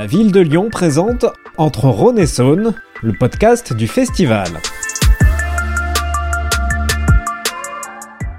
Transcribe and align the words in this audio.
La 0.00 0.06
ville 0.06 0.32
de 0.32 0.40
Lyon 0.40 0.70
présente 0.70 1.26
Entre 1.58 1.84
Rhône 1.90 2.18
et 2.18 2.24
Saône, 2.26 2.72
le 3.02 3.12
podcast 3.12 3.74
du 3.74 3.86
festival. 3.86 4.48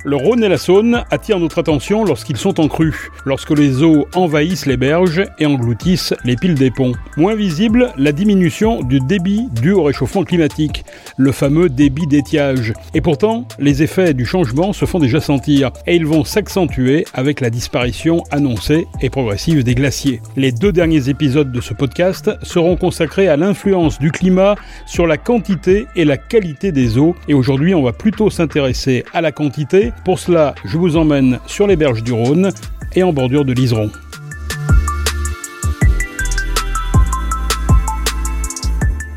Le 0.04 0.16
Rhône 0.16 0.44
et 0.44 0.50
la 0.50 0.58
Saône 0.58 1.04
attirent 1.12 1.40
notre 1.40 1.60
attention 1.60 2.04
lorsqu'ils 2.04 2.38
sont 2.38 2.60
en 2.60 2.68
crue, 2.68 3.12
lorsque 3.24 3.52
les 3.52 3.84
eaux 3.84 4.08
envahissent 4.16 4.66
les 4.66 4.76
berges 4.76 5.24
et 5.38 5.46
engloutissent 5.46 6.16
les 6.26 6.36
piles 6.36 6.56
des 6.56 6.72
ponts. 6.72 6.94
Moins 7.18 7.36
visible, 7.36 7.94
la 7.98 8.12
diminution 8.12 8.82
du 8.82 9.00
débit 9.00 9.48
dû 9.62 9.74
au 9.74 9.84
réchauffement 9.84 10.24
climatique, 10.24 10.86
le 11.18 11.32
fameux 11.32 11.70
débit 11.70 12.08
d'étiage. 12.08 12.74
Et 12.96 13.02
pourtant, 13.02 13.48
les 13.60 13.84
effets 13.84 14.16
du 14.16 14.26
changement 14.26 14.74
se 14.74 14.86
font 14.86 14.98
déjà 14.98 15.22
sentir, 15.22 15.70
et 15.86 15.96
ils 15.96 16.08
vont 16.08 16.24
s'accentuer 16.24 17.06
avec 17.14 17.40
la 17.40 17.52
disparition 17.52 18.24
annoncée 18.32 18.88
et 19.02 19.12
progressive 19.12 19.64
des 19.64 19.76
glaciers. 19.76 20.20
Les 20.36 20.52
deux 20.52 20.72
derniers 20.72 21.10
épisodes 21.10 21.52
de 21.52 21.62
ce 21.62 21.76
podcast 21.76 22.32
seront 22.42 22.76
consacrés 22.76 23.28
à 23.28 23.38
l'influence 23.38 24.00
du 24.00 24.12
climat 24.12 24.56
sur 24.88 25.06
la 25.06 25.18
quantité 25.18 25.86
et 25.96 26.06
la 26.06 26.18
qualité 26.18 26.72
des 26.72 26.98
eaux, 26.98 27.16
et 27.28 27.36
aujourd'hui 27.36 27.76
on 27.76 27.84
va 27.84 27.94
plutôt 27.94 28.32
s'intéresser 28.32 29.04
à 29.14 29.22
la 29.22 29.32
quantité 29.32 29.91
pour 30.04 30.20
cela, 30.20 30.56
je 30.66 30.78
vous 30.78 30.98
emmène 30.98 31.40
sur 31.48 31.68
les 31.68 31.76
berges 31.76 32.04
du 32.04 32.14
Rhône 32.14 32.52
et 32.96 33.04
en 33.04 33.14
bordure 33.14 33.46
de 33.46 33.54
l'Iseron. 33.54 33.92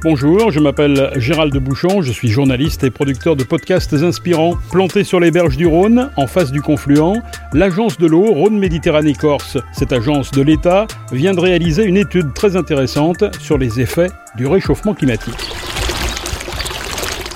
Bonjour, 0.04 0.50
je 0.50 0.60
m'appelle 0.60 1.12
Gérald 1.16 1.56
Bouchon, 1.56 2.02
je 2.02 2.12
suis 2.12 2.28
journaliste 2.28 2.84
et 2.84 2.90
producteur 2.90 3.36
de 3.36 3.42
podcasts 3.42 3.94
inspirants. 3.94 4.58
Planté 4.70 5.02
sur 5.02 5.18
les 5.18 5.30
berges 5.30 5.56
du 5.56 5.66
Rhône, 5.66 6.10
en 6.18 6.26
face 6.26 6.52
du 6.52 6.60
confluent, 6.60 7.22
l'agence 7.54 7.96
de 7.96 8.06
l'eau 8.06 8.30
Rhône 8.32 8.58
Méditerranée 8.58 9.14
Corse, 9.14 9.56
cette 9.72 9.94
agence 9.94 10.30
de 10.30 10.42
l'État, 10.42 10.86
vient 11.10 11.32
de 11.32 11.40
réaliser 11.40 11.84
une 11.84 11.96
étude 11.96 12.34
très 12.34 12.54
intéressante 12.54 13.24
sur 13.40 13.56
les 13.56 13.80
effets 13.80 14.10
du 14.36 14.46
réchauffement 14.46 14.92
climatique. 14.92 15.73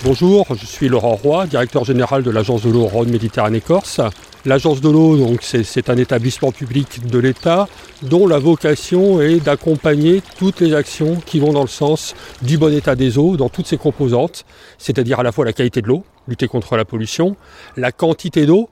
Bonjour, 0.04 0.46
je 0.54 0.64
suis 0.64 0.88
Laurent 0.88 1.16
Roy, 1.16 1.48
directeur 1.48 1.84
général 1.84 2.22
de 2.22 2.30
l'agence 2.30 2.62
de 2.62 2.70
l'eau 2.70 2.86
Rhône 2.86 3.10
Méditerranée 3.10 3.60
Corse. 3.60 4.00
L'agence 4.46 4.80
de 4.80 4.88
l'eau, 4.88 5.36
c'est 5.42 5.90
un 5.90 5.96
établissement 5.96 6.52
public 6.52 7.04
de 7.04 7.18
l'État 7.18 7.66
dont 8.02 8.28
la 8.28 8.38
vocation 8.38 9.20
est 9.20 9.40
d'accompagner 9.40 10.22
toutes 10.38 10.60
les 10.60 10.72
actions 10.72 11.16
qui 11.26 11.40
vont 11.40 11.52
dans 11.52 11.62
le 11.62 11.68
sens 11.68 12.14
du 12.42 12.58
bon 12.58 12.72
état 12.72 12.94
des 12.94 13.18
eaux 13.18 13.36
dans 13.36 13.48
toutes 13.48 13.66
ses 13.66 13.76
composantes, 13.76 14.44
c'est-à-dire 14.78 15.18
à 15.18 15.24
la 15.24 15.32
fois 15.32 15.44
la 15.44 15.52
qualité 15.52 15.82
de 15.82 15.88
l'eau, 15.88 16.04
lutter 16.28 16.46
contre 16.46 16.76
la 16.76 16.84
pollution, 16.84 17.34
la 17.76 17.90
quantité 17.90 18.46
d'eau, 18.46 18.70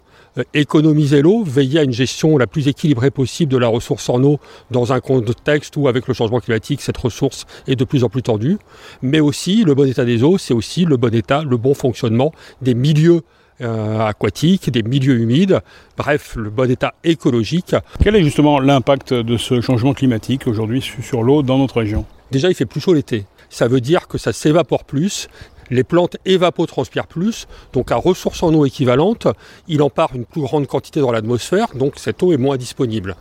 économiser 0.55 1.23
l'eau, 1.23 1.43
veiller 1.45 1.81
à 1.81 1.83
une 1.83 1.93
gestion 1.93 2.37
la 2.39 2.47
plus 2.47 2.69
équilibrée 2.69 3.11
possible 3.11 3.53
de 3.53 3.59
la 3.59 3.69
ressource 3.69 4.09
en 4.09 4.23
eau 4.23 4.39
dans 4.71 4.93
un 4.93 5.01
contexte 5.01 5.77
où 5.77 5.89
avec 5.89 6.07
le 6.07 6.15
changement 6.15 6.41
climatique 6.41 6.81
cette 6.81 6.97
ressource 6.97 7.47
est 7.67 7.77
de 7.77 7.85
plus 7.85 8.05
en 8.05 8.09
plus 8.09 8.23
tendue, 8.23 8.59
mais 9.03 9.21
aussi 9.21 9.65
le 9.65 9.75
bon 9.75 9.89
état 9.89 10.05
des 10.05 10.23
eaux, 10.23 10.39
c'est 10.39 10.55
aussi 10.55 10.85
le 10.85 10.97
bon 10.97 11.15
état, 11.15 11.43
le 11.43 11.57
bon 11.57 11.75
fonctionnement 11.75 12.33
des 12.61 12.75
milieux 12.75 13.23
euh, 13.63 14.01
aquatiques, 14.01 14.71
des 14.71 14.83
milieux 14.83 15.19
humides, 15.19 15.61
bref, 15.97 16.37
le 16.37 16.51
bon 16.51 16.71
état 16.71 16.95
écologique. 17.05 17.75
Quel 18.03 18.15
est 18.15 18.23
justement 18.23 18.61
l'impact 18.61 19.15
de 19.15 19.37
ce 19.39 19.63
changement 19.63 19.95
climatique 19.95 20.47
aujourd'hui 20.47 20.83
sur 20.83 21.23
l'eau 21.23 21.43
dans 21.43 21.57
notre 21.57 21.79
région? 21.79 22.05
Déjà, 22.31 22.51
il 22.51 22.55
fait 22.55 22.67
plus 22.67 22.81
chaud 22.81 22.93
l'été. 22.93 23.25
Ça 23.49 23.69
veut 23.69 23.81
dire 23.81 24.09
que 24.09 24.19
ça 24.19 24.35
s'évapore 24.35 24.85
plus, 24.85 25.29
les 25.71 25.85
plantes 25.85 26.17
évapotranspirent 26.25 27.07
plus, 27.07 27.47
donc 27.73 27.91
à 27.91 27.97
ressource 27.97 28.43
en 28.43 28.53
eau 28.55 28.65
équivalente, 28.65 29.29
il 29.69 29.83
en 29.83 29.91
part 29.91 30.15
une 30.15 30.25
plus 30.25 30.43
grande 30.43 30.67
quantité 30.67 31.01
dans 31.01 31.13
l'atmosphère, 31.13 31.69
donc 31.75 31.95
cette 31.97 32.23
eau 32.23 32.33
est 32.33 32.37
moins 32.37 32.57
disponible. 32.57 33.17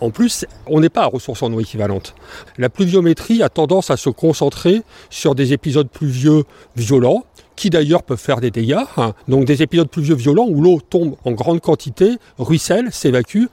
En 0.00 0.10
plus, 0.10 0.46
on 0.66 0.80
n'est 0.80 0.88
pas 0.88 1.02
à 1.02 1.06
ressource 1.06 1.42
en 1.42 1.52
eau 1.52 1.60
équivalente. 1.60 2.14
La 2.56 2.68
pluviométrie 2.68 3.42
a 3.42 3.48
tendance 3.48 3.90
à 3.90 3.96
se 3.96 4.10
concentrer 4.10 4.82
sur 5.10 5.34
des 5.34 5.52
épisodes 5.52 5.88
pluvieux 5.88 6.44
violents, 6.76 7.24
qui 7.56 7.70
d'ailleurs 7.70 8.04
peuvent 8.04 8.20
faire 8.20 8.40
des 8.40 8.52
dégâts. 8.52 8.84
Hein. 8.96 9.14
Donc 9.26 9.44
des 9.44 9.62
épisodes 9.62 9.88
pluvieux 9.88 10.14
violents 10.14 10.46
où 10.48 10.62
l'eau 10.62 10.80
tombe 10.80 11.16
en 11.24 11.32
grande 11.32 11.60
quantité, 11.60 12.12
ruisselle, 12.38 12.92
s'évacue, 12.92 13.46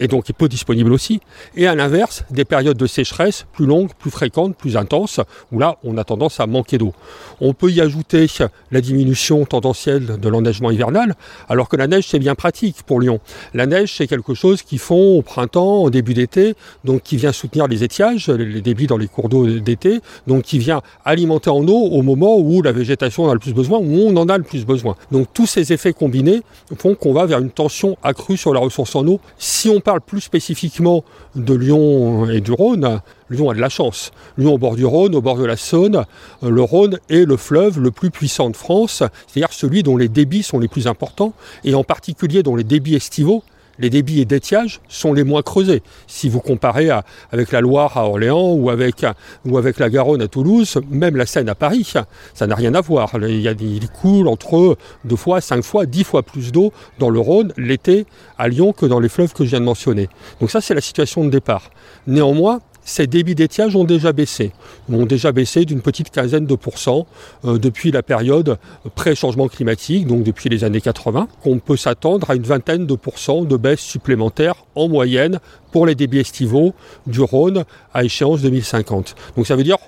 et 0.00 0.08
donc 0.08 0.30
peu 0.32 0.48
disponible 0.48 0.92
aussi. 0.92 1.20
Et 1.56 1.66
à 1.66 1.74
l'inverse, 1.74 2.24
des 2.30 2.44
périodes 2.44 2.76
de 2.76 2.86
sécheresse 2.86 3.46
plus 3.52 3.66
longues, 3.66 3.90
plus 3.98 4.10
fréquentes, 4.10 4.56
plus 4.56 4.76
intenses, 4.76 5.20
où 5.52 5.58
là, 5.58 5.78
on 5.84 5.96
a 5.98 6.04
tendance 6.04 6.40
à 6.40 6.46
manquer 6.46 6.78
d'eau. 6.78 6.92
On 7.40 7.52
peut 7.52 7.70
y 7.70 7.80
ajouter 7.80 8.26
la 8.70 8.80
diminution 8.80 9.44
tendancielle 9.44 10.18
de 10.18 10.28
l'enneigement 10.28 10.70
hivernal, 10.70 11.14
alors 11.48 11.68
que 11.68 11.76
la 11.76 11.86
neige, 11.86 12.06
c'est 12.08 12.18
bien 12.18 12.34
pratique 12.34 12.82
pour 12.84 13.00
Lyon. 13.00 13.20
La 13.52 13.66
neige, 13.66 13.94
c'est 13.96 14.06
quelque 14.06 14.34
chose 14.34 14.62
qu'ils 14.62 14.78
font 14.78 15.18
au 15.18 15.22
printemps, 15.22 15.82
au 15.82 15.90
début 15.90 16.14
d'été, 16.14 16.54
donc 16.84 17.02
qui 17.02 17.16
vient 17.16 17.32
soutenir 17.32 17.66
les 17.66 17.84
étiages, 17.84 18.28
les 18.28 18.60
débits 18.60 18.86
dans 18.86 18.96
les 18.96 19.08
cours 19.08 19.28
d'eau 19.28 19.46
d'été, 19.46 20.00
donc 20.26 20.42
qui 20.42 20.58
vient 20.58 20.82
alimenter 21.04 21.50
en 21.50 21.66
eau 21.66 21.88
au 21.92 22.02
moment 22.02 22.38
où 22.38 22.62
la 22.62 22.72
végétation 22.72 23.24
en 23.24 23.30
a 23.30 23.34
le 23.34 23.40
plus 23.40 23.54
besoin, 23.54 23.78
où 23.78 23.98
on 23.98 24.16
en 24.16 24.28
a 24.28 24.38
le 24.38 24.44
plus 24.44 24.64
besoin. 24.64 24.96
Donc 25.10 25.28
tous 25.32 25.46
ces 25.46 25.72
effets 25.72 25.92
combinés 25.92 26.42
font 26.78 26.94
qu'on 26.94 27.12
va 27.12 27.26
vers 27.26 27.38
une 27.38 27.50
tension 27.50 27.96
accrue 28.02 28.36
sur 28.36 28.52
la 28.52 28.60
ressource 28.60 28.94
en 28.96 29.06
eau. 29.06 29.20
Si 29.38 29.68
parle 29.84 30.00
plus 30.00 30.22
spécifiquement 30.22 31.04
de 31.36 31.54
Lyon 31.54 32.28
et 32.28 32.40
du 32.40 32.50
Rhône, 32.52 33.00
Lyon 33.30 33.50
a 33.50 33.54
de 33.54 33.60
la 33.60 33.68
chance. 33.68 34.10
Lyon 34.38 34.54
au 34.54 34.58
bord 34.58 34.76
du 34.76 34.84
Rhône, 34.84 35.14
au 35.14 35.20
bord 35.20 35.36
de 35.36 35.44
la 35.44 35.56
Saône, 35.56 36.04
le 36.42 36.62
Rhône 36.62 36.98
est 37.10 37.24
le 37.24 37.36
fleuve 37.36 37.78
le 37.78 37.90
plus 37.90 38.10
puissant 38.10 38.50
de 38.50 38.56
France, 38.56 39.02
c'est-à-dire 39.26 39.52
celui 39.52 39.82
dont 39.82 39.96
les 39.96 40.08
débits 40.08 40.42
sont 40.42 40.58
les 40.58 40.68
plus 40.68 40.86
importants, 40.86 41.34
et 41.64 41.74
en 41.74 41.84
particulier 41.84 42.42
dont 42.42 42.56
les 42.56 42.64
débits 42.64 42.96
estivaux 42.96 43.44
les 43.78 43.90
débits 43.90 44.20
et 44.20 44.24
d'étiage 44.24 44.80
sont 44.88 45.12
les 45.12 45.24
moins 45.24 45.42
creusés. 45.42 45.82
Si 46.06 46.28
vous 46.28 46.40
comparez 46.40 46.90
avec 47.32 47.52
la 47.52 47.60
Loire 47.60 47.96
à 47.96 48.06
Orléans 48.06 48.52
ou 48.52 48.70
avec, 48.70 49.04
ou 49.44 49.58
avec 49.58 49.78
la 49.78 49.90
Garonne 49.90 50.22
à 50.22 50.28
Toulouse, 50.28 50.80
même 50.90 51.16
la 51.16 51.26
Seine 51.26 51.48
à 51.48 51.54
Paris, 51.54 51.92
ça 52.34 52.46
n'a 52.46 52.54
rien 52.54 52.74
à 52.74 52.80
voir. 52.80 53.10
Il, 53.14 53.40
y 53.40 53.48
a, 53.48 53.52
il 53.52 53.88
coule 53.88 54.28
entre 54.28 54.76
deux 55.04 55.16
fois, 55.16 55.40
cinq 55.40 55.62
fois, 55.62 55.86
dix 55.86 56.04
fois 56.04 56.22
plus 56.22 56.52
d'eau 56.52 56.72
dans 56.98 57.10
le 57.10 57.20
Rhône 57.20 57.52
l'été 57.56 58.06
à 58.38 58.48
Lyon 58.48 58.72
que 58.72 58.86
dans 58.86 59.00
les 59.00 59.08
fleuves 59.08 59.32
que 59.32 59.44
je 59.44 59.50
viens 59.50 59.60
de 59.60 59.64
mentionner. 59.64 60.08
Donc 60.40 60.50
ça, 60.50 60.60
c'est 60.60 60.74
la 60.74 60.80
situation 60.80 61.24
de 61.24 61.30
départ. 61.30 61.70
Néanmoins, 62.06 62.60
ces 62.84 63.06
débits 63.06 63.34
d'étiage 63.34 63.76
ont 63.76 63.84
déjà 63.84 64.12
baissé. 64.12 64.52
Ils 64.88 64.94
ont 64.94 65.06
déjà 65.06 65.32
baissé 65.32 65.64
d'une 65.64 65.80
petite 65.80 66.10
quinzaine 66.10 66.46
de 66.46 66.54
pourcents 66.54 67.06
euh, 67.44 67.58
depuis 67.58 67.90
la 67.90 68.02
période 68.02 68.58
pré-changement 68.94 69.48
climatique, 69.48 70.06
donc 70.06 70.22
depuis 70.22 70.48
les 70.48 70.64
années 70.64 70.80
80, 70.80 71.28
qu'on 71.42 71.58
peut 71.58 71.76
s'attendre 71.76 72.30
à 72.30 72.34
une 72.34 72.42
vingtaine 72.42 72.86
de 72.86 72.94
pourcents 72.94 73.44
de 73.44 73.56
baisse 73.56 73.80
supplémentaire 73.80 74.64
en 74.74 74.88
moyenne 74.88 75.38
pour 75.72 75.86
les 75.86 75.94
débits 75.94 76.20
estivaux 76.20 76.74
du 77.06 77.20
Rhône 77.20 77.64
à 77.92 78.04
échéance 78.04 78.42
2050. 78.42 79.16
Donc 79.36 79.46
ça 79.46 79.56
veut 79.56 79.64
dire 79.64 79.78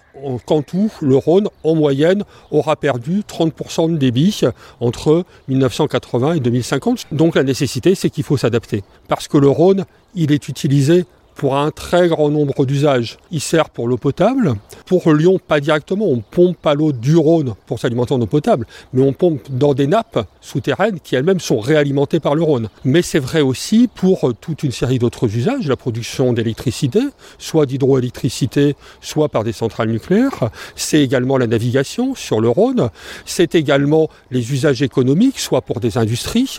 qu'en 0.47 0.63
tout, 0.63 0.91
le 1.01 1.17
Rhône, 1.17 1.49
en 1.63 1.75
moyenne, 1.75 2.25
aura 2.51 2.77
perdu 2.77 3.21
30% 3.21 3.93
de 3.93 3.97
débit 3.97 4.41
entre 4.81 5.25
1980 5.49 6.35
et 6.35 6.41
2050. 6.41 7.07
Donc 7.13 7.37
la 7.37 7.45
nécessité, 7.45 7.95
c'est 7.95 8.11
qu'il 8.11 8.25
faut 8.25 8.37
s'adapter. 8.37 8.83
Parce 9.09 9.29
que 9.29 9.39
le 9.39 9.49
Rhône, 9.49 9.85
il 10.15 10.33
est 10.33 10.49
utilisé 10.49 11.05
pour 11.37 11.57
un 11.57 11.71
très 11.71 12.09
grand 12.09 12.31
nombre 12.31 12.67
d'usages. 12.67 13.19
Il 13.31 13.41
sert 13.41 13.71
pour 13.71 13.87
l'eau 13.87 13.99
potable. 13.99 14.55
Pour 14.87 15.13
Lyon, 15.13 15.39
pas 15.47 15.61
directement. 15.61 16.07
On 16.07 16.21
pompe 16.21 16.57
pas 16.57 16.75
l'eau 16.75 16.93
du 16.93 17.17
Rhône 17.17 17.55
pour 17.67 17.79
s'alimenter 17.79 18.15
en 18.15 18.21
eau 18.21 18.27
potable, 18.27 18.67
mais 18.93 19.03
on 19.03 19.13
pompe 19.13 19.43
dans 19.51 19.75
des 19.75 19.87
nappes 19.87 20.27
souterraines 20.41 20.99
qui 21.01 21.15
elles-mêmes 21.15 21.41
sont 21.41 21.61
réalimentées 21.61 22.21
par 22.21 22.35
le 22.35 22.43
Rhône. 22.43 22.69
Mais 22.85 23.03
c'est 23.03 23.19
vrai 23.19 23.43
aussi 23.43 23.89
pour 23.95 24.33
toute 24.41 24.63
une 24.63 24.73
série 24.73 24.99
d'autres 24.99 25.37
usages, 25.37 25.69
la 25.69 25.77
production 25.77 26.33
d'électricité, 26.33 27.01
soit 27.39 27.67
d'hydroélectricité, 27.67 28.75
soit 29.01 29.29
par 29.29 29.45
des 29.45 29.53
centrales 29.53 29.91
nucléaires. 29.91 30.51
C'est 30.75 31.01
également 31.01 31.37
la 31.37 31.47
navigation 31.47 32.15
sur 32.15 32.41
le 32.41 32.49
Rhône. 32.49 32.89
C'est 33.27 33.55
également 33.55 34.09
les 34.31 34.53
usages 34.53 34.83
économiques, 34.83 35.39
soit 35.39 35.61
pour 35.61 35.81
des 35.81 35.99
industries 35.99 36.57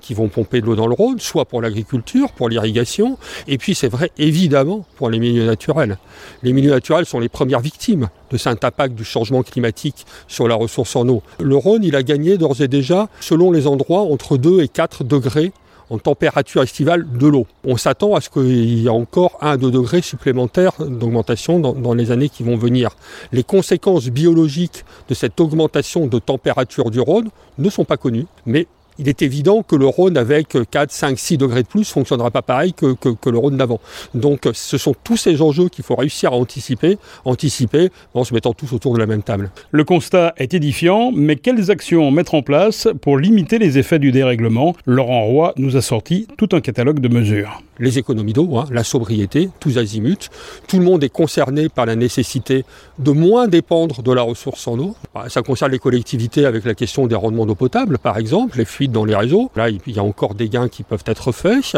qui 0.00 0.14
vont 0.14 0.28
pomper 0.28 0.60
de 0.60 0.66
l'eau 0.66 0.76
dans 0.76 0.86
le 0.86 0.94
Rhône, 0.94 1.18
soit 1.18 1.46
pour 1.46 1.62
l'agriculture, 1.62 2.32
pour 2.32 2.48
l'irrigation. 2.48 3.18
Et 3.46 3.56
puis 3.56 3.74
c'est 3.74 3.88
vrai 3.88 4.10
évidemment 4.18 4.84
pour 4.96 5.10
les 5.10 5.18
milieux 5.18 5.46
naturels. 5.46 5.98
Les 6.42 6.52
milieux 6.52 6.70
naturels 6.70 7.06
sont 7.06 7.20
les 7.20 7.28
premières 7.28 7.60
victimes 7.60 8.08
de 8.30 8.36
cet 8.36 8.64
impact 8.64 8.94
du 8.94 9.04
changement 9.04 9.42
climatique 9.42 10.06
sur 10.26 10.48
la 10.48 10.54
ressource 10.54 10.96
en 10.96 11.08
eau. 11.08 11.22
Le 11.40 11.56
Rhône, 11.56 11.84
il 11.84 11.96
a 11.96 12.02
gagné 12.02 12.36
d'ores 12.36 12.60
et 12.60 12.68
déjà, 12.68 13.08
selon 13.20 13.50
les 13.50 13.66
endroits, 13.66 14.02
entre 14.02 14.36
2 14.36 14.62
et 14.62 14.68
4 14.68 15.04
degrés 15.04 15.52
en 15.90 15.98
température 15.98 16.62
estivale 16.62 17.06
de 17.18 17.26
l'eau. 17.26 17.46
On 17.64 17.76
s'attend 17.76 18.14
à 18.14 18.20
ce 18.20 18.28
qu'il 18.28 18.78
y 18.78 18.86
ait 18.86 18.90
encore 18.90 19.38
1 19.40 19.52
à 19.52 19.56
2 19.56 19.70
degrés 19.70 20.02
supplémentaires 20.02 20.72
d'augmentation 20.78 21.60
dans, 21.60 21.72
dans, 21.72 21.94
les 21.94 22.10
années 22.10 22.28
qui 22.28 22.42
vont 22.42 22.56
venir. 22.56 22.90
Les 23.32 23.42
conséquences 23.42 24.08
biologiques 24.08 24.84
de 25.08 25.14
cette 25.14 25.40
augmentation 25.40 26.06
de 26.06 26.18
température 26.18 26.90
du 26.90 27.00
Rhône 27.00 27.30
ne 27.56 27.70
sont 27.70 27.84
pas 27.84 27.96
connues, 27.96 28.26
mais 28.44 28.66
il 28.98 29.08
est 29.08 29.22
évident 29.22 29.62
que 29.62 29.76
le 29.76 29.86
Rhône 29.86 30.16
avec 30.16 30.56
4, 30.70 30.90
5, 30.90 31.18
6 31.18 31.38
degrés 31.38 31.62
de 31.62 31.68
plus 31.68 31.90
fonctionnera 31.90 32.30
pas 32.30 32.42
pareil 32.42 32.72
que, 32.72 32.94
que, 32.94 33.30
le 33.30 33.38
Rhône 33.38 33.56
d'avant. 33.56 33.80
Donc 34.14 34.48
ce 34.52 34.78
sont 34.78 34.94
tous 35.04 35.16
ces 35.16 35.42
enjeux 35.42 35.68
qu'il 35.68 35.84
faut 35.84 35.96
réussir 35.96 36.32
à 36.32 36.36
anticiper, 36.36 36.98
anticiper 37.24 37.90
en 38.14 38.24
se 38.24 38.34
mettant 38.34 38.52
tous 38.52 38.72
autour 38.72 38.94
de 38.94 38.98
la 38.98 39.06
même 39.06 39.22
table. 39.22 39.50
Le 39.70 39.84
constat 39.84 40.34
est 40.36 40.54
édifiant, 40.54 41.12
mais 41.12 41.36
quelles 41.36 41.70
actions 41.70 42.10
mettre 42.10 42.34
en 42.34 42.42
place 42.42 42.88
pour 43.00 43.18
limiter 43.18 43.58
les 43.58 43.78
effets 43.78 43.98
du 43.98 44.12
dérèglement? 44.12 44.74
Laurent 44.86 45.24
Roy 45.24 45.52
nous 45.56 45.76
a 45.76 45.82
sorti 45.82 46.26
tout 46.36 46.48
un 46.52 46.60
catalogue 46.60 47.00
de 47.00 47.08
mesures 47.08 47.62
les 47.78 47.98
économies 47.98 48.32
d'eau, 48.32 48.56
hein, 48.56 48.66
la 48.70 48.84
sobriété, 48.84 49.50
tous 49.60 49.78
azimuts. 49.78 50.28
Tout 50.66 50.78
le 50.78 50.84
monde 50.84 51.02
est 51.04 51.08
concerné 51.08 51.68
par 51.68 51.86
la 51.86 51.96
nécessité 51.96 52.64
de 52.98 53.10
moins 53.10 53.48
dépendre 53.48 54.02
de 54.02 54.12
la 54.12 54.22
ressource 54.22 54.66
en 54.68 54.78
eau. 54.78 54.96
Bah, 55.14 55.26
ça 55.28 55.42
concerne 55.42 55.72
les 55.72 55.78
collectivités 55.78 56.44
avec 56.44 56.64
la 56.64 56.74
question 56.74 57.06
des 57.06 57.14
rendements 57.14 57.46
d'eau 57.46 57.54
potable, 57.54 57.98
par 57.98 58.18
exemple, 58.18 58.58
les 58.58 58.64
fuites 58.64 58.87
dans 58.88 59.04
les 59.04 59.14
réseaux. 59.14 59.50
Là, 59.56 59.68
il 59.68 59.80
y 59.86 59.98
a 59.98 60.02
encore 60.02 60.34
des 60.34 60.48
gains 60.48 60.68
qui 60.68 60.82
peuvent 60.82 61.04
être 61.06 61.32
faits. 61.32 61.76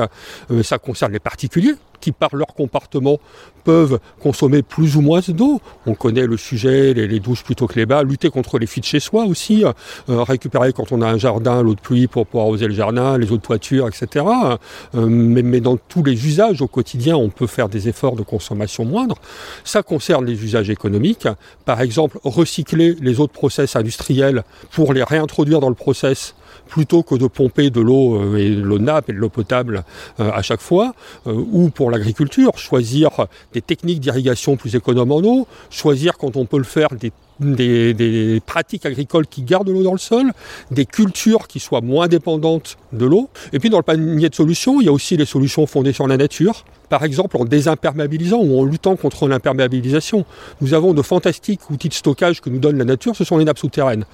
Euh, 0.50 0.62
ça 0.62 0.78
concerne 0.78 1.12
les 1.12 1.18
particuliers 1.18 1.74
qui, 2.00 2.12
par 2.12 2.34
leur 2.34 2.48
comportement, 2.48 3.18
peuvent 3.60 3.98
consommer 4.20 4.62
plus 4.62 4.96
ou 4.96 5.00
moins 5.00 5.20
d'eau. 5.28 5.60
On 5.86 5.94
connaît 5.94 6.26
le 6.26 6.36
sujet, 6.36 6.94
les, 6.94 7.20
douches 7.20 7.44
plutôt 7.44 7.66
que 7.66 7.74
les 7.74 7.86
bas, 7.86 8.02
lutter 8.02 8.30
contre 8.30 8.58
les 8.58 8.66
fuites 8.66 8.86
chez 8.86 9.00
soi 9.00 9.24
aussi, 9.24 9.64
euh, 9.64 10.22
récupérer 10.22 10.72
quand 10.72 10.92
on 10.92 11.02
a 11.02 11.06
un 11.06 11.18
jardin 11.18 11.62
l'eau 11.62 11.74
de 11.74 11.80
pluie 11.80 12.06
pour 12.06 12.26
pouvoir 12.26 12.46
arroser 12.46 12.66
le 12.66 12.74
jardin, 12.74 13.18
les 13.18 13.30
eaux 13.30 13.36
de 13.36 13.42
toiture, 13.42 13.88
etc. 13.88 14.24
Euh, 14.94 15.06
mais, 15.06 15.60
dans 15.60 15.76
tous 15.76 16.02
les 16.02 16.26
usages 16.26 16.62
au 16.62 16.68
quotidien, 16.68 17.16
on 17.16 17.28
peut 17.28 17.46
faire 17.46 17.68
des 17.68 17.88
efforts 17.88 18.16
de 18.16 18.22
consommation 18.22 18.84
moindre. 18.84 19.16
Ça 19.64 19.82
concerne 19.82 20.24
les 20.24 20.42
usages 20.42 20.70
économiques. 20.70 21.28
Par 21.64 21.80
exemple, 21.80 22.18
recycler 22.24 22.96
les 23.00 23.20
autres 23.20 23.32
process 23.32 23.76
industriels 23.76 24.44
pour 24.70 24.92
les 24.94 25.02
réintroduire 25.02 25.60
dans 25.60 25.68
le 25.68 25.74
process 25.74 26.34
plutôt 26.66 27.02
que 27.02 27.14
de 27.14 27.26
pomper 27.26 27.70
de 27.70 27.80
l'eau 27.80 28.16
euh, 28.16 28.36
et 28.36 28.50
de 28.50 28.62
l'eau 28.62 28.78
nappe 28.78 29.10
et 29.10 29.12
de 29.12 29.18
l'eau 29.18 29.28
potable 29.28 29.84
à 30.18 30.42
chaque 30.42 30.60
fois, 30.60 30.94
ou 31.26 31.70
pour 31.70 31.89
l'agriculture, 31.90 32.58
choisir 32.58 33.26
des 33.52 33.62
techniques 33.62 34.00
d'irrigation 34.00 34.56
plus 34.56 34.76
économes 34.76 35.12
en 35.12 35.20
eau, 35.20 35.46
choisir 35.70 36.16
quand 36.18 36.36
on 36.36 36.44
peut 36.46 36.58
le 36.58 36.64
faire 36.64 36.88
des 36.94 37.12
des, 37.40 38.40
pratiques 38.44 38.86
agricoles 38.86 39.26
qui 39.26 39.42
gardent 39.42 39.68
l'eau 39.68 39.82
dans 39.82 39.92
le 39.92 39.98
sol, 39.98 40.32
des 40.70 40.86
cultures 40.86 41.48
qui 41.48 41.60
soient 41.60 41.80
moins 41.80 42.08
dépendantes 42.08 42.76
de 42.92 43.06
l'eau. 43.06 43.28
Et 43.52 43.58
puis 43.58 43.70
dans 43.70 43.78
le 43.78 43.82
panier 43.82 44.28
de 44.28 44.34
solutions, 44.34 44.80
il 44.80 44.86
y 44.86 44.88
a 44.88 44.92
aussi 44.92 45.16
les 45.16 45.24
solutions 45.24 45.66
fondées 45.66 45.92
sur 45.92 46.06
la 46.06 46.16
nature. 46.16 46.64
Par 46.88 47.04
exemple, 47.04 47.36
en 47.36 47.44
désimperméabilisant 47.44 48.38
ou 48.38 48.60
en 48.60 48.64
luttant 48.64 48.96
contre 48.96 49.28
l'imperméabilisation. 49.28 50.24
Nous 50.60 50.74
avons 50.74 50.92
de 50.92 51.02
fantastiques 51.02 51.70
outils 51.70 51.88
de 51.88 51.94
stockage 51.94 52.40
que 52.40 52.50
nous 52.50 52.58
donne 52.58 52.76
la 52.78 52.84
nature, 52.84 53.14
ce 53.14 53.22
sont 53.22 53.38
les 53.38 53.44
nappes 53.44 53.60
souterraines. 53.60 54.04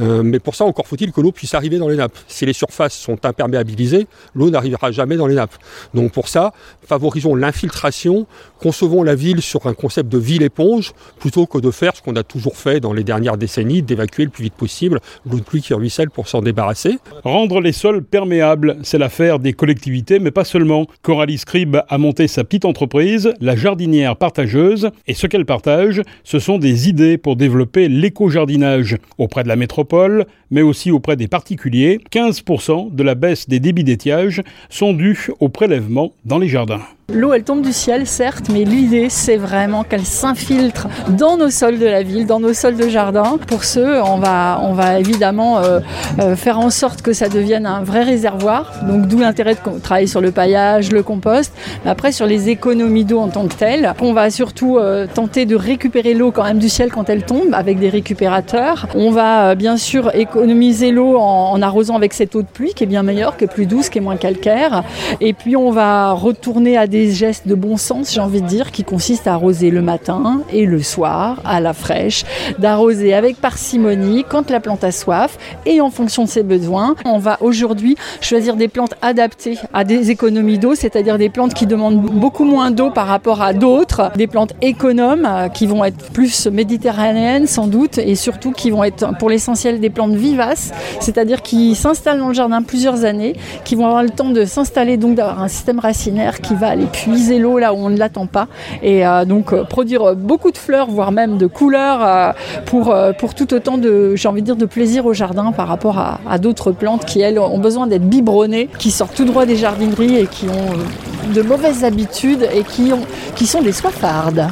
Euh, 0.00 0.24
mais 0.24 0.40
pour 0.40 0.56
ça, 0.56 0.64
encore 0.64 0.88
faut-il 0.88 1.12
que 1.12 1.20
l'eau 1.20 1.30
puisse 1.30 1.54
arriver 1.54 1.78
dans 1.78 1.88
les 1.88 1.96
nappes. 1.96 2.18
Si 2.26 2.44
les 2.44 2.52
surfaces 2.52 2.94
sont 2.94 3.24
imperméabilisées, 3.24 4.08
l'eau 4.34 4.50
n'arrivera 4.50 4.90
jamais 4.90 5.16
dans 5.16 5.28
les 5.28 5.36
nappes. 5.36 5.54
Donc 5.94 6.10
pour 6.10 6.28
ça, 6.28 6.52
favorisons 6.82 7.36
l'infiltration, 7.36 8.26
concevons 8.58 9.04
la 9.04 9.14
ville 9.14 9.40
sur 9.40 9.66
un 9.66 9.74
concept 9.74 10.10
de 10.10 10.18
ville 10.18 10.42
éponge, 10.42 10.92
plutôt 11.20 11.46
que 11.46 11.58
de 11.58 11.70
faire 11.70 11.94
ce 11.94 12.02
qu'on 12.02 12.16
a 12.16 12.24
toujours 12.24 12.56
fait 12.56 12.73
dans 12.80 12.92
les 12.92 13.04
dernières 13.04 13.36
décennies, 13.36 13.82
d'évacuer 13.82 14.24
le 14.24 14.30
plus 14.30 14.44
vite 14.44 14.54
possible 14.54 15.00
l'eau 15.30 15.38
de 15.38 15.44
pluie 15.44 15.62
qui 15.62 15.74
ruisselle 15.74 16.10
pour 16.10 16.28
s'en 16.28 16.42
débarrasser. 16.42 16.98
Rendre 17.24 17.60
les 17.60 17.72
sols 17.72 18.02
perméables, 18.02 18.76
c'est 18.82 18.98
l'affaire 18.98 19.38
des 19.38 19.52
collectivités, 19.52 20.18
mais 20.18 20.30
pas 20.30 20.44
seulement. 20.44 20.86
Coralie 21.02 21.38
Scribe 21.38 21.78
a 21.88 21.98
monté 21.98 22.28
sa 22.28 22.44
petite 22.44 22.64
entreprise, 22.64 23.32
la 23.40 23.56
jardinière 23.56 24.16
partageuse, 24.16 24.90
et 25.06 25.14
ce 25.14 25.26
qu'elle 25.26 25.46
partage, 25.46 26.02
ce 26.22 26.38
sont 26.38 26.58
des 26.58 26.88
idées 26.88 27.18
pour 27.18 27.36
développer 27.36 27.88
l'éco-jardinage 27.88 28.96
auprès 29.18 29.42
de 29.42 29.48
la 29.48 29.56
métropole, 29.56 30.26
mais 30.50 30.62
aussi 30.62 30.90
auprès 30.90 31.16
des 31.16 31.28
particuliers. 31.28 32.00
15% 32.12 32.94
de 32.94 33.02
la 33.02 33.14
baisse 33.14 33.48
des 33.48 33.60
débits 33.60 33.84
d'étiage 33.84 34.42
sont 34.70 34.92
dus 34.92 35.30
au 35.40 35.48
prélèvement 35.48 36.12
dans 36.24 36.38
les 36.38 36.48
jardins. 36.48 36.80
L'eau, 37.12 37.34
elle 37.34 37.44
tombe 37.44 37.60
du 37.60 37.72
ciel, 37.72 38.06
certes, 38.06 38.48
mais 38.50 38.64
l'idée, 38.64 39.10
c'est 39.10 39.36
vraiment 39.36 39.84
qu'elle 39.84 40.06
s'infiltre 40.06 40.88
dans 41.10 41.36
nos 41.36 41.50
sols 41.50 41.78
de 41.78 41.84
la 41.84 42.02
ville, 42.02 42.24
dans 42.24 42.40
nos 42.40 42.54
sols 42.54 42.63
de 42.72 42.88
jardin. 42.88 43.38
Pour 43.46 43.64
ce, 43.64 44.02
on 44.02 44.18
va, 44.18 44.98
évidemment 44.98 45.58
euh, 45.58 45.80
euh, 46.20 46.36
faire 46.36 46.58
en 46.58 46.70
sorte 46.70 47.02
que 47.02 47.12
ça 47.12 47.28
devienne 47.28 47.66
un 47.66 47.82
vrai 47.82 48.02
réservoir. 48.02 48.72
Donc, 48.88 49.06
d'où 49.06 49.18
l'intérêt 49.18 49.54
de 49.54 49.78
travailler 49.80 50.06
sur 50.06 50.20
le 50.20 50.30
paillage, 50.30 50.90
le 50.90 51.02
compost. 51.02 51.52
Mais 51.84 51.90
après, 51.90 52.12
sur 52.12 52.26
les 52.26 52.48
économies 52.48 53.04
d'eau 53.04 53.18
en 53.18 53.28
tant 53.28 53.46
que 53.46 53.54
telles, 53.54 53.92
on 54.00 54.12
va 54.12 54.30
surtout 54.30 54.78
euh, 54.78 55.06
tenter 55.12 55.46
de 55.46 55.56
récupérer 55.56 56.14
l'eau 56.14 56.30
quand 56.30 56.44
même 56.44 56.58
du 56.58 56.68
ciel 56.68 56.90
quand 56.90 57.08
elle 57.08 57.24
tombe 57.24 57.52
avec 57.52 57.78
des 57.78 57.88
récupérateurs. 57.88 58.86
On 58.94 59.10
va 59.10 59.54
bien 59.54 59.76
sûr 59.76 60.14
économiser 60.14 60.90
l'eau 60.90 61.16
en 61.18 61.60
arrosant 61.62 61.96
avec 61.96 62.14
cette 62.14 62.34
eau 62.34 62.42
de 62.42 62.46
pluie 62.46 62.74
qui 62.74 62.84
est 62.84 62.86
bien 62.88 63.02
meilleure, 63.02 63.36
qui 63.36 63.44
est 63.44 63.52
plus 63.52 63.66
douce, 63.66 63.88
qui 63.88 63.98
est 63.98 64.02
moins 64.02 64.16
calcaire. 64.16 64.84
Et 65.20 65.32
puis, 65.32 65.56
on 65.56 65.70
va 65.70 66.12
retourner 66.12 66.76
à 66.76 66.86
des 66.86 67.10
gestes 67.10 67.46
de 67.46 67.54
bon 67.54 67.76
sens, 67.76 68.12
j'ai 68.12 68.20
envie 68.20 68.42
de 68.42 68.46
dire, 68.46 68.70
qui 68.70 68.84
consistent 68.84 69.26
à 69.26 69.34
arroser 69.34 69.70
le 69.70 69.82
matin 69.82 70.42
et 70.52 70.66
le 70.66 70.82
soir 70.82 71.40
à 71.44 71.60
la 71.60 71.72
fraîche, 71.72 72.24
d'arroser 72.58 73.14
avec 73.14 73.40
parcimonie 73.40 74.24
quand 74.28 74.50
la 74.50 74.60
plante 74.60 74.84
a 74.84 74.92
soif 74.92 75.38
et 75.66 75.80
en 75.80 75.90
fonction 75.90 76.24
de 76.24 76.28
ses 76.28 76.42
besoins. 76.42 76.94
On 77.04 77.18
va 77.18 77.38
aujourd'hui 77.40 77.96
choisir 78.20 78.56
des 78.56 78.68
plantes 78.68 78.94
adaptées 79.02 79.58
à 79.72 79.84
des 79.84 80.10
économies 80.10 80.58
d'eau, 80.58 80.74
c'est-à-dire 80.74 81.18
des 81.18 81.28
plantes 81.28 81.54
qui 81.54 81.66
demandent 81.66 82.00
beaucoup 82.00 82.44
moins 82.44 82.70
d'eau 82.70 82.90
par 82.90 83.06
rapport 83.06 83.42
à 83.42 83.52
d'autres, 83.52 84.12
des 84.16 84.26
plantes 84.26 84.52
économes 84.62 85.26
euh, 85.26 85.48
qui 85.48 85.66
vont 85.66 85.84
être 85.84 86.10
plus 86.12 86.46
méditerranéennes 86.46 87.46
sans 87.46 87.66
doute 87.66 87.98
et 87.98 88.14
surtout 88.14 88.52
qui 88.52 88.70
vont 88.70 88.84
être 88.84 89.16
pour 89.18 89.30
l'essentiel 89.30 89.80
des 89.80 89.90
plantes 89.90 90.14
vivaces, 90.14 90.72
c'est-à-dire 91.00 91.42
qui 91.42 91.74
s'installent 91.74 92.18
dans 92.18 92.28
le 92.28 92.34
jardin 92.34 92.62
plusieurs 92.62 93.04
années, 93.04 93.34
qui 93.64 93.74
vont 93.74 93.86
avoir 93.86 94.02
le 94.02 94.10
temps 94.10 94.30
de 94.30 94.44
s'installer 94.44 94.96
donc 94.96 95.16
d'avoir 95.16 95.42
un 95.42 95.48
système 95.48 95.78
racinaire 95.78 96.40
qui 96.40 96.54
va 96.54 96.68
aller 96.68 96.86
puiser 96.86 97.38
l'eau 97.38 97.58
là 97.58 97.72
où 97.72 97.76
on 97.76 97.90
ne 97.90 97.98
l'attend 97.98 98.26
pas. 98.26 98.48
Et 98.82 99.06
euh, 99.06 99.24
donc 99.24 99.52
euh, 99.52 99.64
produire 99.64 100.14
beaucoup 100.16 100.50
de 100.50 100.58
fleurs, 100.58 100.90
voire 100.90 101.12
même 101.12 101.38
de 101.38 101.46
couleurs 101.46 102.33
pour, 102.66 102.94
pour 103.18 103.34
tout 103.34 103.52
autant 103.54 103.78
de, 103.78 104.14
j'ai 104.16 104.30
dire, 104.40 104.56
de 104.56 104.66
plaisir 104.66 105.06
au 105.06 105.12
jardin 105.12 105.52
par 105.52 105.68
rapport 105.68 105.98
à, 105.98 106.38
d'autres 106.38 106.72
plantes 106.72 107.04
qui, 107.04 107.20
elles, 107.20 107.38
ont 107.38 107.58
besoin 107.58 107.86
d'être 107.86 108.08
biberonnées, 108.08 108.68
qui 108.78 108.90
sortent 108.90 109.14
tout 109.14 109.24
droit 109.24 109.46
des 109.46 109.56
jardineries 109.56 110.16
et 110.16 110.26
qui 110.26 110.46
ont 110.48 111.32
de 111.32 111.42
mauvaises 111.42 111.84
habitudes 111.84 112.48
et 112.52 112.62
qui, 112.62 112.92
qui 113.34 113.46
sont 113.46 113.62
des 113.62 113.72
soifardes. 113.72 114.48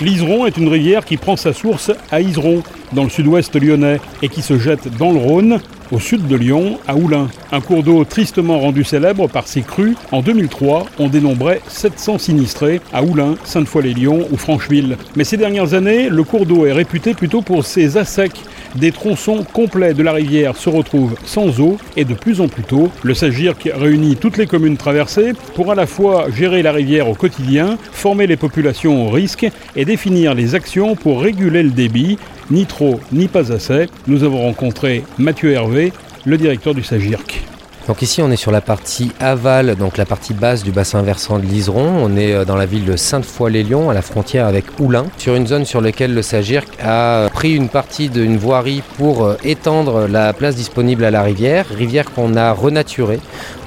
L'Iseron 0.00 0.46
est 0.46 0.56
une 0.56 0.68
rivière 0.68 1.04
qui 1.04 1.18
prend 1.18 1.36
sa 1.36 1.52
source 1.52 1.90
à 2.10 2.22
Iseron, 2.22 2.62
dans 2.92 3.04
le 3.04 3.10
sud-ouest 3.10 3.54
lyonnais, 3.54 4.00
et 4.22 4.30
qui 4.30 4.40
se 4.40 4.58
jette 4.58 4.88
dans 4.96 5.12
le 5.12 5.18
Rhône 5.18 5.60
au 5.92 5.98
sud 5.98 6.26
de 6.26 6.36
Lyon, 6.36 6.78
à 6.86 6.96
Oulin. 6.96 7.28
Un 7.52 7.60
cours 7.60 7.82
d'eau 7.82 8.04
tristement 8.04 8.58
rendu 8.58 8.84
célèbre 8.84 9.28
par 9.28 9.46
ses 9.46 9.62
crues. 9.62 9.96
En 10.12 10.22
2003, 10.22 10.86
on 10.98 11.08
dénombrait 11.08 11.60
700 11.68 12.18
sinistrés 12.18 12.80
à 12.92 13.02
Oulin, 13.02 13.34
Sainte-Foy-les-Lyons 13.44 14.26
ou 14.30 14.36
Francheville. 14.36 14.96
Mais 15.16 15.24
ces 15.24 15.36
dernières 15.36 15.74
années, 15.74 16.08
le 16.08 16.22
cours 16.22 16.46
d'eau 16.46 16.66
est 16.66 16.72
réputé 16.72 17.14
plutôt 17.14 17.42
pour 17.42 17.64
ses 17.64 17.96
assecs. 17.96 18.40
Des 18.76 18.92
tronçons 18.92 19.44
complets 19.52 19.94
de 19.94 20.02
la 20.02 20.12
rivière 20.12 20.56
se 20.56 20.68
retrouvent 20.68 21.16
sans 21.24 21.60
eau 21.60 21.76
et 21.96 22.04
de 22.04 22.14
plus 22.14 22.40
en 22.40 22.46
plus 22.46 22.62
tôt. 22.62 22.90
Le 23.02 23.14
SAGIRC 23.14 23.70
réunit 23.74 24.16
toutes 24.16 24.36
les 24.36 24.46
communes 24.46 24.76
traversées 24.76 25.32
pour 25.54 25.72
à 25.72 25.74
la 25.74 25.86
fois 25.86 26.26
gérer 26.30 26.62
la 26.62 26.70
rivière 26.70 27.08
au 27.08 27.14
quotidien, 27.14 27.78
former 27.90 28.28
les 28.28 28.36
populations 28.36 29.06
au 29.06 29.10
risque 29.10 29.46
et 29.74 29.84
définir 29.84 30.34
les 30.34 30.54
actions 30.54 30.94
pour 30.94 31.20
réguler 31.20 31.64
le 31.64 31.70
débit, 31.70 32.16
ni 32.50 32.66
trop 32.66 33.00
ni 33.12 33.28
pas 33.28 33.52
assez. 33.52 33.88
Nous 34.06 34.24
avons 34.24 34.42
rencontré 34.42 35.04
Mathieu 35.18 35.52
Hervé, 35.52 35.92
le 36.24 36.36
directeur 36.36 36.74
du 36.74 36.82
SAGIRC. 36.82 37.44
Donc 37.88 38.02
ici 38.02 38.22
on 38.22 38.30
est 38.30 38.36
sur 38.36 38.52
la 38.52 38.60
partie 38.60 39.10
aval, 39.18 39.74
donc 39.74 39.96
la 39.96 40.04
partie 40.04 40.34
basse 40.34 40.62
du 40.62 40.70
bassin 40.70 41.02
versant 41.02 41.38
de 41.38 41.46
l'Iseron. 41.46 41.88
On 42.04 42.16
est 42.16 42.32
euh, 42.32 42.44
dans 42.44 42.56
la 42.56 42.66
ville 42.66 42.84
de 42.84 42.94
Sainte-Foy-les-Lyons, 42.94 43.90
à 43.90 43.94
la 43.94 44.02
frontière 44.02 44.46
avec 44.46 44.64
Oulin, 44.78 45.06
sur 45.16 45.34
une 45.34 45.46
zone 45.46 45.64
sur 45.64 45.80
laquelle 45.80 46.14
le 46.14 46.22
SAGIRC 46.22 46.68
a 46.82 47.29
pris 47.40 47.54
une 47.54 47.70
partie 47.70 48.10
d'une 48.10 48.36
voirie 48.36 48.82
pour 48.98 49.24
euh, 49.24 49.38
étendre 49.42 50.06
la 50.06 50.34
place 50.34 50.56
disponible 50.56 51.06
à 51.06 51.10
la 51.10 51.22
rivière, 51.22 51.64
rivière 51.74 52.12
qu'on 52.12 52.36
a 52.36 52.52
renaturée 52.52 53.18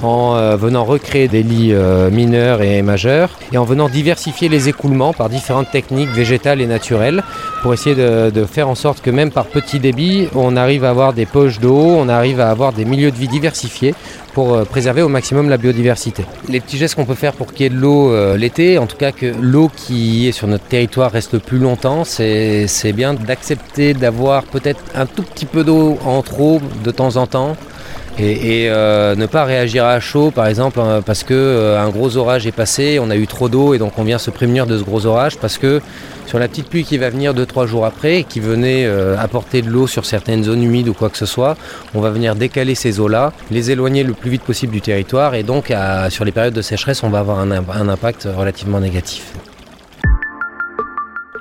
en 0.04 0.36
euh, 0.36 0.56
venant 0.56 0.84
recréer 0.84 1.28
des 1.28 1.42
lits 1.42 1.74
mineurs 2.12 2.62
et 2.62 2.84
majeurs 2.84 3.32
et 3.52 3.58
en 3.58 3.64
venant 3.64 3.90
diversifier 3.90 4.48
les 4.48 4.70
écoulements 4.70 5.12
par 5.12 5.28
différentes 5.28 5.72
techniques 5.72 6.12
végétales 6.12 6.62
et 6.62 6.68
naturelles 6.68 7.24
pour 7.64 7.74
essayer 7.74 7.96
de, 7.96 8.30
de 8.30 8.46
faire 8.46 8.70
en 8.70 8.76
sorte 8.76 9.02
que 9.02 9.10
même 9.10 9.32
par 9.32 9.48
petit 9.48 9.80
débit, 9.80 10.28
on 10.36 10.56
arrive 10.56 10.84
à 10.84 10.92
avoir 10.92 11.14
des 11.14 11.26
poches 11.26 11.60
d'eau, 11.60 11.96
on 11.98 12.10
arrive 12.10 12.40
à 12.42 12.52
avoir 12.52 12.74
des 12.74 12.86
milieux 12.86 13.10
de 13.10 13.18
vie 13.18 13.28
diversifiés 13.28 13.96
pour 14.34 14.54
euh, 14.54 14.64
préserver 14.66 15.02
au 15.02 15.10
maximum 15.10 15.50
la 15.50 15.58
biodiversité. 15.58 16.26
Les 16.50 16.60
petits 16.60 16.78
gestes 16.78 16.96
qu'on 16.96 17.06
peut 17.06 17.16
faire 17.16 17.34
pour 17.34 17.54
qu'il 17.54 17.64
y 17.64 17.66
ait 17.68 17.70
de 17.70 17.76
l'eau 17.76 18.12
euh, 18.12 18.38
l'été, 18.38 18.78
en 18.78 18.88
tout 18.88 18.98
cas 18.98 19.12
que 19.12 19.34
l'eau 19.40 19.70
qui 19.76 20.28
est 20.28 20.32
sur 20.32 20.48
notre 20.48 20.66
territoire 20.66 21.12
reste 21.12 21.38
plus 21.38 21.60
longtemps, 21.60 22.04
c'est 22.04 22.94
bien 22.94 23.14
d'accepter 23.14 23.94
d'avoir 23.94 24.44
peut-être 24.44 24.82
un 24.96 25.06
tout 25.06 25.24
petit 25.24 25.46
peu 25.46 25.64
d'eau 25.64 25.98
en 26.06 26.22
trop 26.22 26.62
de 26.84 26.92
temps 26.92 27.16
en 27.16 27.28
temps 27.28 27.56
Et, 28.20 28.68
euh, 28.70 29.16
ne 29.16 29.26
pas 29.26 29.44
réagir 29.44 29.86
à 29.86 30.00
chaud, 30.00 30.30
par 30.30 30.48
exemple, 30.48 30.80
hein, 30.80 31.02
parce 31.04 31.24
que 31.24 31.34
euh, 31.34 31.82
un 31.82 31.90
gros 31.90 32.16
orage 32.18 32.46
est 32.46 32.52
passé, 32.52 33.00
on 33.02 33.10
a 33.10 33.16
eu 33.16 33.26
trop 33.26 33.50
d'eau 33.50 33.74
et 33.74 33.80
donc 33.80 33.98
on 33.98 34.04
vient 34.04 34.20
se 34.20 34.30
prémunir 34.30 34.68
de 34.68 34.78
ce 34.78 34.84
gros 34.84 35.08
orage, 35.08 35.38
parce 35.38 35.58
que 35.58 35.82
sur 36.28 36.38
la 36.38 36.48
petite 36.48 36.70
pluie 36.70 36.84
qui 36.84 37.00
va 37.00 37.10
venir 37.10 37.34
2-3 37.34 37.66
jours 37.66 37.86
après, 37.86 38.24
qui 38.24 38.40
venait 38.40 38.86
euh, 38.86 39.18
apporter 39.18 39.64
de 39.64 39.70
l'eau 39.70 39.88
sur 39.88 40.06
certaines 40.06 40.44
zones 40.44 40.62
humides 40.62 40.90
ou 40.90 40.94
quoi 40.94 41.10
que 41.10 41.18
ce 41.18 41.26
soit, 41.26 41.58
on 41.96 42.02
va 42.02 42.12
venir 42.12 42.36
décaler 42.36 42.76
ces 42.76 43.00
eaux-là, 43.00 43.34
les 43.50 43.72
éloigner 43.72 44.04
le 44.04 44.14
plus 44.14 44.30
vite 44.30 44.44
possible 44.44 44.74
du 44.74 44.82
territoire 44.82 45.34
et 45.34 45.44
donc 45.44 45.74
sur 46.10 46.24
les 46.24 46.32
périodes 46.32 46.54
de 46.54 46.62
sécheresse, 46.62 47.04
on 47.04 47.10
va 47.10 47.20
avoir 47.20 47.40
un 47.40 47.90
impact 47.90 48.28
relativement 48.36 48.80
négatif. 48.80 49.34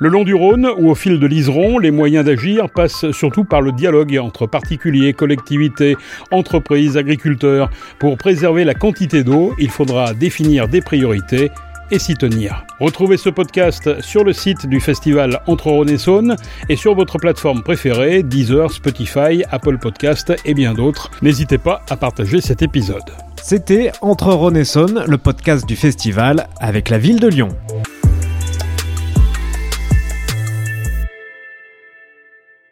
Le 0.02 0.08
long 0.08 0.24
du 0.24 0.34
Rhône 0.34 0.68
ou 0.78 0.90
au 0.90 0.96
fil 0.96 1.20
de 1.20 1.26
l'Iseron, 1.28 1.78
les 1.78 1.92
moyens 1.92 2.24
d'agir 2.24 2.68
passent 2.68 3.12
surtout 3.12 3.44
par 3.44 3.60
le 3.60 3.70
dialogue 3.70 4.18
entre 4.20 4.48
particuliers, 4.48 5.12
collectivités, 5.12 5.96
entreprises, 6.32 6.96
agriculteurs. 6.96 7.70
Pour 8.00 8.18
préserver 8.18 8.64
la 8.64 8.74
quantité 8.74 9.22
d'eau, 9.22 9.54
il 9.60 9.70
faudra 9.70 10.12
définir 10.12 10.66
des 10.66 10.80
priorités 10.80 11.52
et 11.92 12.00
s'y 12.00 12.16
tenir. 12.16 12.66
Retrouvez 12.80 13.16
ce 13.16 13.28
podcast 13.28 14.00
sur 14.00 14.24
le 14.24 14.32
site 14.32 14.66
du 14.66 14.80
festival 14.80 15.40
Entre 15.46 15.68
Rhône 15.68 15.90
et 15.90 15.98
Saône 15.98 16.34
et 16.68 16.74
sur 16.74 16.96
votre 16.96 17.18
plateforme 17.18 17.62
préférée, 17.62 18.24
Deezer, 18.24 18.72
Spotify, 18.72 19.44
Apple 19.52 19.78
Podcast 19.78 20.32
et 20.44 20.54
bien 20.54 20.74
d'autres. 20.74 21.12
N'hésitez 21.22 21.58
pas 21.58 21.80
à 21.88 21.96
partager 21.96 22.40
cet 22.40 22.60
épisode. 22.62 23.12
C'était 23.40 23.92
Entre 24.00 24.32
Rhône 24.32 24.56
et 24.56 24.64
Saône, 24.64 25.04
le 25.06 25.18
podcast 25.18 25.64
du 25.64 25.76
festival 25.76 26.48
avec 26.58 26.90
la 26.90 26.98
ville 26.98 27.20
de 27.20 27.28
Lyon. 27.28 27.50